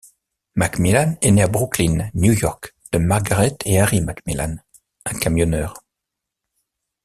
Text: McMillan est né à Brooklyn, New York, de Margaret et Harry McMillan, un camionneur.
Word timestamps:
McMillan 0.55 1.15
est 1.21 1.29
né 1.29 1.43
à 1.43 1.47
Brooklyn, 1.47 2.09
New 2.15 2.33
York, 2.33 2.73
de 2.91 2.97
Margaret 2.97 3.55
et 3.65 3.79
Harry 3.79 4.01
McMillan, 4.01 4.55
un 5.05 5.19
camionneur. 5.19 5.83